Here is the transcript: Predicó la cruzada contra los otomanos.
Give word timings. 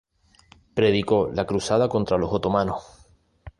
Predicó 0.73 1.29
la 1.31 1.45
cruzada 1.45 1.87
contra 1.87 2.17
los 2.17 2.33
otomanos. 2.33 2.83